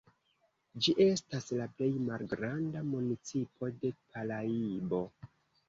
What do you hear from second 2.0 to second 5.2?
malgranda municipo de Paraibo.